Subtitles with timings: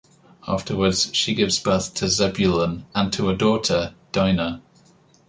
[0.47, 4.63] Afterwards she gives birth to Zebulun and to a daughter, Dinah.